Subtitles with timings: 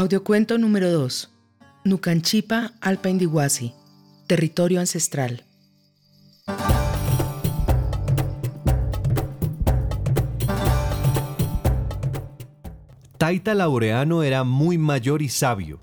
[0.00, 1.28] Audiocuento número 2.
[1.84, 3.74] Nucanchipa, Alpa Indiguasi.
[4.26, 5.44] Territorio ancestral.
[13.18, 15.80] Taita Laureano era muy mayor y sabio.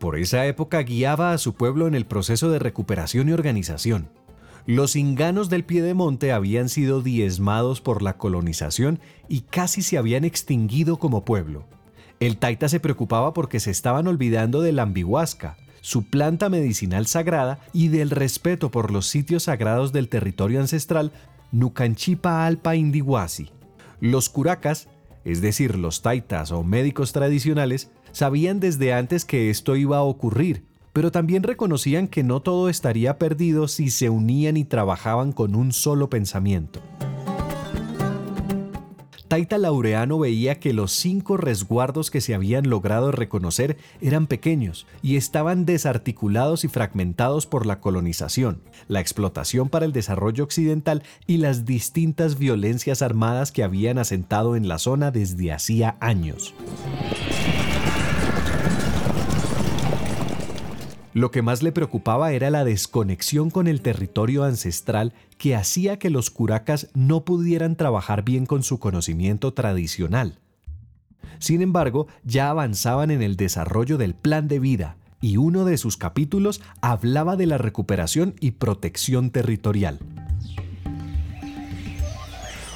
[0.00, 4.08] Por esa época guiaba a su pueblo en el proceso de recuperación y organización.
[4.66, 8.98] Los inganos del Piedemonte habían sido diezmados por la colonización
[9.28, 11.68] y casi se habían extinguido como pueblo.
[12.20, 17.58] El Taita se preocupaba porque se estaban olvidando de la ambihuasca, su planta medicinal sagrada
[17.72, 21.12] y del respeto por los sitios sagrados del territorio ancestral
[21.50, 23.50] Nucanchipa Alpa Indiguasi.
[24.00, 24.88] Los curacas
[25.24, 30.64] es decir, los taitas o médicos tradicionales, sabían desde antes que esto iba a ocurrir,
[30.92, 35.72] pero también reconocían que no todo estaría perdido si se unían y trabajaban con un
[35.72, 36.80] solo pensamiento.
[39.30, 45.14] Taita Laureano veía que los cinco resguardos que se habían logrado reconocer eran pequeños y
[45.14, 51.64] estaban desarticulados y fragmentados por la colonización, la explotación para el desarrollo occidental y las
[51.64, 56.52] distintas violencias armadas que habían asentado en la zona desde hacía años.
[61.12, 66.08] Lo que más le preocupaba era la desconexión con el territorio ancestral que hacía que
[66.08, 70.38] los curacas no pudieran trabajar bien con su conocimiento tradicional.
[71.40, 75.96] Sin embargo, ya avanzaban en el desarrollo del plan de vida, y uno de sus
[75.96, 79.98] capítulos hablaba de la recuperación y protección territorial.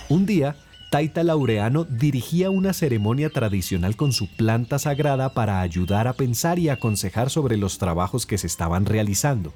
[0.08, 0.56] Un día,
[0.94, 6.68] Taita Laureano dirigía una ceremonia tradicional con su planta sagrada para ayudar a pensar y
[6.68, 9.52] aconsejar sobre los trabajos que se estaban realizando.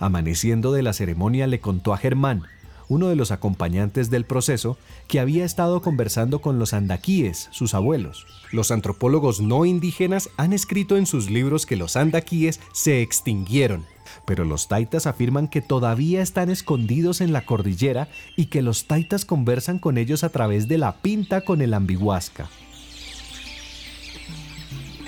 [0.00, 2.42] Amaneciendo de la ceremonia le contó a Germán,
[2.90, 4.76] uno de los acompañantes del proceso,
[5.08, 8.26] que había estado conversando con los andaquíes, sus abuelos.
[8.52, 13.86] Los antropólogos no indígenas han escrito en sus libros que los andaquíes se extinguieron
[14.24, 19.24] pero los taitas afirman que todavía están escondidos en la cordillera y que los taitas
[19.24, 22.48] conversan con ellos a través de la pinta con el ambihuasca.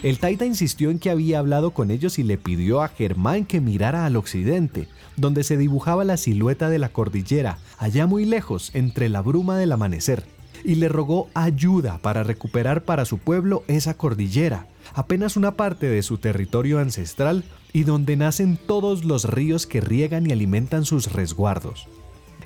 [0.03, 3.60] El taita insistió en que había hablado con ellos y le pidió a Germán que
[3.60, 4.86] mirara al occidente,
[5.16, 9.72] donde se dibujaba la silueta de la cordillera, allá muy lejos, entre la bruma del
[9.72, 10.22] amanecer,
[10.65, 16.03] y le rogó ayuda para recuperar para su pueblo esa cordillera, apenas una parte de
[16.03, 21.88] su territorio ancestral y donde nacen todos los ríos que riegan y alimentan sus resguardos.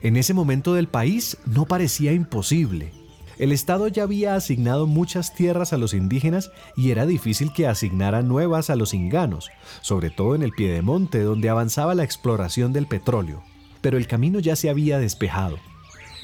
[0.02, 2.92] En ese momento del país no parecía imposible.
[3.38, 8.22] El Estado ya había asignado muchas tierras a los indígenas y era difícil que asignara
[8.22, 9.50] nuevas a los inganos,
[9.80, 13.42] sobre todo en el Piedemonte donde avanzaba la exploración del petróleo.
[13.80, 15.58] Pero el camino ya se había despejado.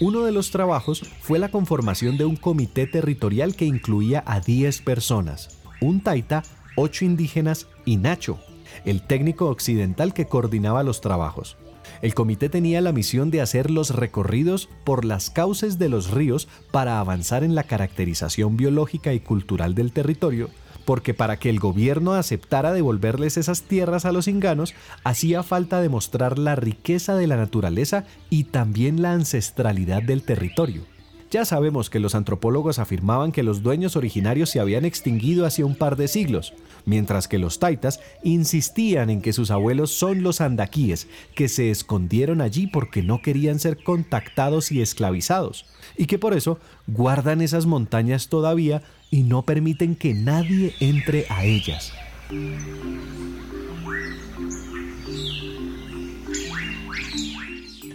[0.00, 4.82] Uno de los trabajos fue la conformación de un comité territorial que incluía a 10
[4.82, 6.42] personas, un taita,
[6.76, 8.38] 8 indígenas y Nacho,
[8.84, 11.56] el técnico occidental que coordinaba los trabajos.
[12.02, 16.48] El comité tenía la misión de hacer los recorridos por las cauces de los ríos
[16.70, 20.50] para avanzar en la caracterización biológica y cultural del territorio,
[20.84, 24.74] porque para que el gobierno aceptara devolverles esas tierras a los inganos,
[25.04, 30.82] hacía falta demostrar la riqueza de la naturaleza y también la ancestralidad del territorio.
[31.30, 35.74] Ya sabemos que los antropólogos afirmaban que los dueños originarios se habían extinguido hace un
[35.74, 36.54] par de siglos,
[36.86, 42.40] mientras que los taitas insistían en que sus abuelos son los andaquíes, que se escondieron
[42.40, 45.66] allí porque no querían ser contactados y esclavizados,
[45.98, 51.44] y que por eso guardan esas montañas todavía y no permiten que nadie entre a
[51.44, 51.92] ellas.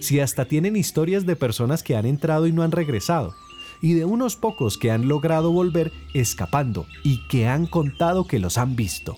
[0.04, 3.34] Si hasta tienen historias de personas que han entrado y no han regresado,
[3.82, 8.58] y de unos pocos que han logrado volver escapando y que han contado que los
[8.58, 9.18] han visto.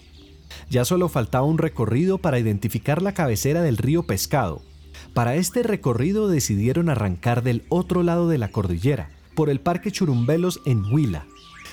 [0.70, 4.62] Ya solo faltaba un recorrido para identificar la cabecera del río Pescado.
[5.14, 10.62] Para este recorrido decidieron arrancar del otro lado de la cordillera, por el Parque Churumbelos
[10.66, 11.26] en Huila.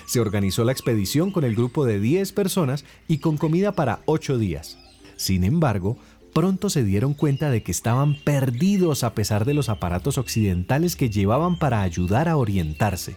[0.07, 4.37] Se organizó la expedición con el grupo de 10 personas y con comida para 8
[4.37, 4.79] días.
[5.17, 5.97] Sin embargo,
[6.33, 11.11] pronto se dieron cuenta de que estaban perdidos a pesar de los aparatos occidentales que
[11.11, 13.17] llevaban para ayudar a orientarse.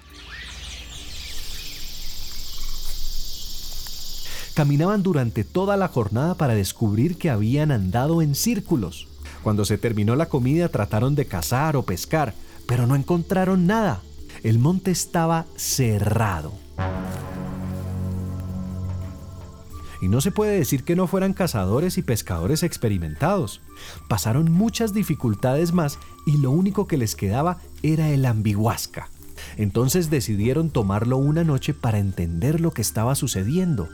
[4.53, 9.07] Caminaban durante toda la jornada para descubrir que habían andado en círculos.
[9.43, 12.33] Cuando se terminó la comida trataron de cazar o pescar,
[12.65, 14.01] pero no encontraron nada.
[14.43, 16.64] El monte estaba cerrado.
[20.01, 23.61] y no se puede decir que no fueran cazadores y pescadores experimentados.
[24.07, 29.09] Pasaron muchas dificultades más y lo único que les quedaba era el ambiguasca.
[29.57, 33.89] Entonces decidieron tomarlo una noche para entender lo que estaba sucediendo.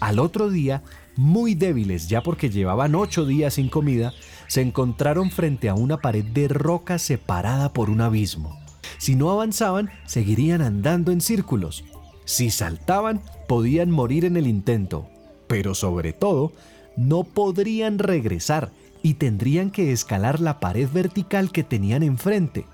[0.00, 0.82] Al otro día,
[1.16, 4.12] muy débiles ya porque llevaban ocho días sin comida,
[4.46, 8.65] se encontraron frente a una pared de roca separada por un abismo.
[8.98, 11.84] Si no avanzaban, seguirían andando en círculos.
[12.24, 15.08] Si saltaban, podían morir en el intento.
[15.46, 16.52] Pero sobre todo,
[16.96, 18.72] no podrían regresar
[19.02, 22.66] y tendrían que escalar la pared vertical que tenían enfrente.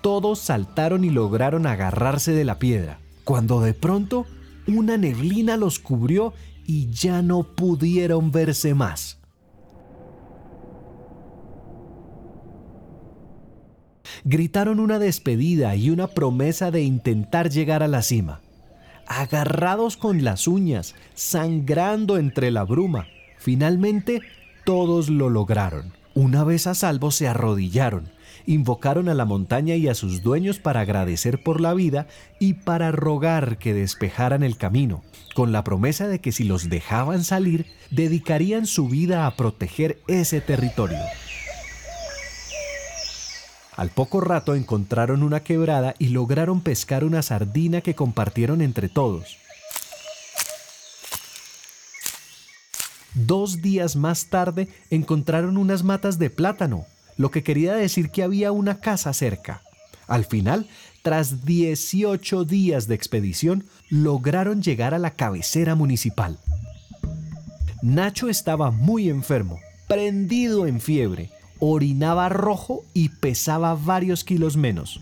[0.00, 4.26] Todos saltaron y lograron agarrarse de la piedra, cuando de pronto
[4.66, 6.32] una neblina los cubrió
[6.64, 9.19] y ya no pudieron verse más.
[14.24, 18.40] Gritaron una despedida y una promesa de intentar llegar a la cima.
[19.06, 23.08] Agarrados con las uñas, sangrando entre la bruma,
[23.38, 24.20] finalmente
[24.64, 25.92] todos lo lograron.
[26.14, 28.10] Una vez a salvo se arrodillaron,
[28.46, 32.06] invocaron a la montaña y a sus dueños para agradecer por la vida
[32.38, 35.02] y para rogar que despejaran el camino,
[35.34, 40.40] con la promesa de que si los dejaban salir, dedicarían su vida a proteger ese
[40.40, 40.98] territorio.
[43.80, 49.38] Al poco rato encontraron una quebrada y lograron pescar una sardina que compartieron entre todos.
[53.14, 56.84] Dos días más tarde encontraron unas matas de plátano,
[57.16, 59.62] lo que quería decir que había una casa cerca.
[60.06, 60.68] Al final,
[61.00, 66.38] tras 18 días de expedición, lograron llegar a la cabecera municipal.
[67.80, 71.30] Nacho estaba muy enfermo, prendido en fiebre,
[71.60, 75.00] orinaba rojo y pesaba varios kilos menos.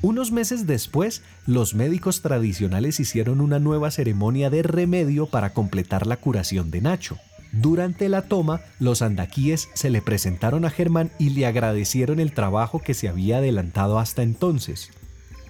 [0.00, 6.16] Unos meses después, los médicos tradicionales hicieron una nueva ceremonia de remedio para completar la
[6.16, 7.18] curación de Nacho.
[7.52, 12.80] Durante la toma, los andaquíes se le presentaron a Germán y le agradecieron el trabajo
[12.80, 14.90] que se había adelantado hasta entonces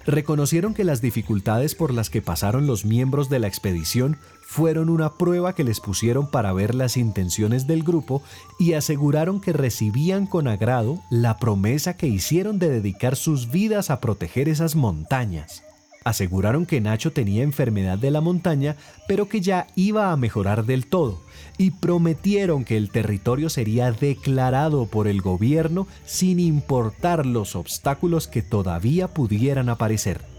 [0.05, 5.13] reconocieron que las dificultades por las que pasaron los miembros de la expedición fueron una
[5.13, 8.21] prueba que les pusieron para ver las intenciones del grupo
[8.59, 13.99] y aseguraron que recibían con agrado la promesa que hicieron de dedicar sus vidas a
[13.99, 15.63] proteger esas montañas.
[16.03, 18.75] Aseguraron que Nacho tenía enfermedad de la montaña,
[19.07, 21.21] pero que ya iba a mejorar del todo,
[21.57, 28.41] y prometieron que el territorio sería declarado por el gobierno sin importar los obstáculos que
[28.41, 30.32] todavía pudieran aparecer.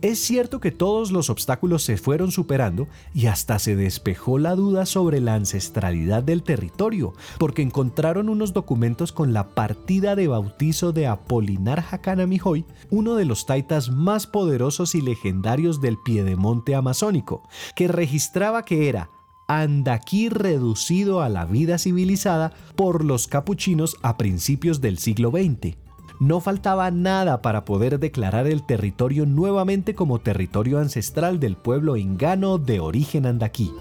[0.00, 4.86] Es cierto que todos los obstáculos se fueron superando y hasta se despejó la duda
[4.86, 11.08] sobre la ancestralidad del territorio, porque encontraron unos documentos con la partida de bautizo de
[11.08, 17.42] Apolinar Hakanamihoy, uno de los taitas más poderosos y legendarios del piedemonte amazónico,
[17.74, 19.10] que registraba que era
[19.48, 25.87] andaquí reducido a la vida civilizada por los capuchinos a principios del siglo XX
[26.20, 32.58] no faltaba nada para poder declarar el territorio nuevamente como territorio ancestral del pueblo ingano
[32.58, 33.72] de origen andaquí.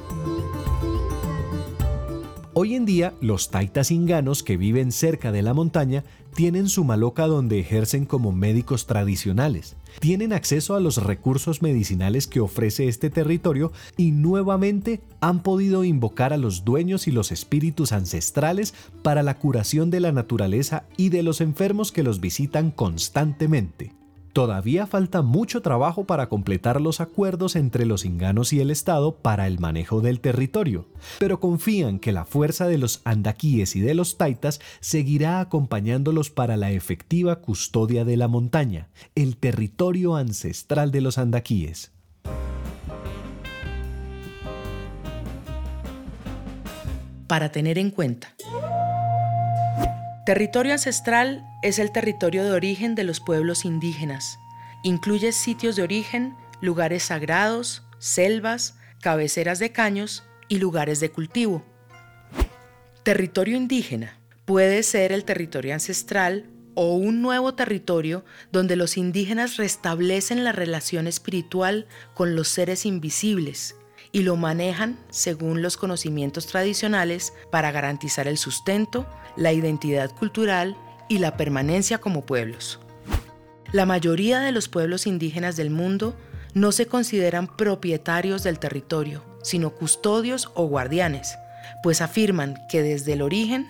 [2.59, 7.27] Hoy en día, los taitas inganos que viven cerca de la montaña tienen su maloca
[7.27, 13.73] donde ejercen como médicos tradicionales, tienen acceso a los recursos medicinales que ofrece este territorio
[13.95, 19.91] y nuevamente han podido invocar a los dueños y los espíritus ancestrales para la curación
[19.91, 23.96] de la naturaleza y de los enfermos que los visitan constantemente.
[24.37, 29.47] Todavía falta mucho trabajo para completar los acuerdos entre los inganos y el Estado para
[29.47, 30.85] el manejo del territorio,
[31.17, 36.55] pero confían que la fuerza de los andaquíes y de los taitas seguirá acompañándolos para
[36.55, 41.91] la efectiva custodia de la montaña, el territorio ancestral de los andaquíes.
[47.25, 48.35] Para tener en cuenta.
[50.27, 54.39] Territorio ancestral es el territorio de origen de los pueblos indígenas.
[54.83, 61.63] Incluye sitios de origen, lugares sagrados, selvas, cabeceras de caños y lugares de cultivo.
[63.03, 70.43] Territorio indígena puede ser el territorio ancestral o un nuevo territorio donde los indígenas restablecen
[70.43, 73.77] la relación espiritual con los seres invisibles
[74.17, 79.05] y lo manejan según los conocimientos tradicionales para garantizar el sustento,
[79.35, 80.75] la identidad cultural
[81.07, 82.79] y la permanencia como pueblos.
[83.71, 86.17] La mayoría de los pueblos indígenas del mundo
[86.55, 91.37] no se consideran propietarios del territorio, sino custodios o guardianes,
[91.83, 93.67] pues afirman que desde el origen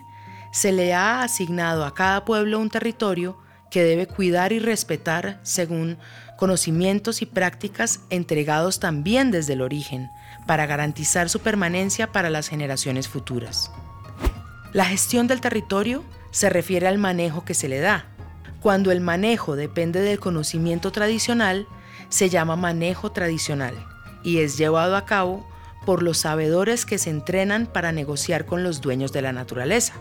[0.54, 3.38] se le ha asignado a cada pueblo un territorio
[3.70, 5.98] que debe cuidar y respetar según
[6.38, 10.10] conocimientos y prácticas entregados también desde el origen,
[10.48, 13.72] para garantizar su permanencia para las generaciones futuras.
[14.74, 18.06] La gestión del territorio se refiere al manejo que se le da.
[18.62, 21.68] Cuando el manejo depende del conocimiento tradicional,
[22.10, 23.75] se llama manejo tradicional
[24.24, 25.48] y es llevado a cabo
[25.86, 29.94] por los sabedores que se entrenan para negociar con los dueños de la naturaleza.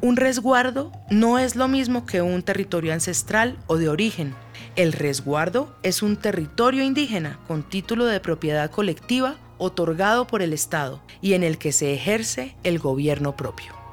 [0.00, 4.34] Un resguardo no es lo mismo que un territorio ancestral o de origen.
[4.76, 11.00] El resguardo es un territorio indígena con título de propiedad colectiva otorgado por el Estado
[11.20, 13.84] y en el que se ejerce el gobierno propio.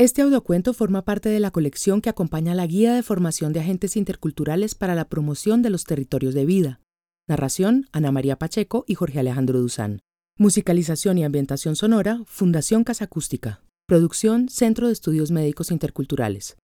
[0.00, 3.96] Este audiocuento forma parte de la colección que acompaña la Guía de Formación de Agentes
[3.96, 6.80] Interculturales para la Promoción de los Territorios de Vida.
[7.28, 10.00] Narración, Ana María Pacheco y Jorge Alejandro Duzán.
[10.38, 13.60] Musicalización y ambientación sonora, Fundación Casa Acústica.
[13.86, 16.56] Producción, Centro de Estudios Médicos Interculturales.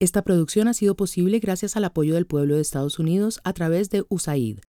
[0.00, 3.90] Esta producción ha sido posible gracias al apoyo del pueblo de Estados Unidos a través
[3.90, 4.60] de USAID.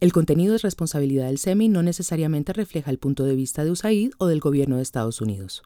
[0.00, 4.12] El contenido es responsabilidad del SEMI, no necesariamente refleja el punto de vista de USAID
[4.18, 5.62] o del gobierno de Estados Unidos.